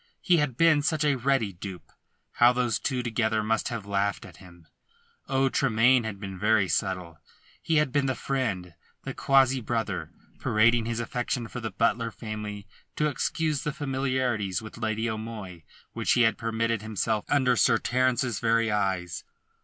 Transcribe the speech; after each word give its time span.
He 0.19 0.37
had 0.37 0.57
been 0.57 0.81
such 0.81 1.05
a 1.05 1.13
ready 1.15 1.53
dupe. 1.53 1.91
How 2.31 2.53
those 2.53 2.79
two 2.79 3.03
together 3.03 3.43
must 3.43 3.67
have 3.67 3.85
laughed 3.85 4.25
at 4.25 4.37
him! 4.37 4.65
Oh, 5.27 5.47
Tremayne 5.47 6.05
had 6.05 6.19
been 6.19 6.39
very 6.39 6.67
subtle! 6.67 7.19
He 7.61 7.75
had 7.75 7.91
been 7.91 8.07
the 8.07 8.15
friend, 8.15 8.73
the 9.03 9.13
quasi 9.13 9.61
brother, 9.61 10.09
parading 10.39 10.85
his 10.85 10.99
affection 10.99 11.47
for 11.47 11.59
the 11.59 11.69
Butler 11.69 12.09
family 12.09 12.65
to 12.95 13.05
excuse 13.09 13.61
the 13.61 13.71
familiarities 13.73 14.59
with 14.59 14.79
Lady 14.79 15.07
O'Moy 15.07 15.61
which 15.93 16.13
he 16.13 16.23
had 16.23 16.35
permitted 16.35 16.81
himself 16.81 17.23
under 17.29 17.55
Sir 17.55 17.77
Terence's 17.77 18.39
very 18.39 18.71
eyes. 18.71 19.23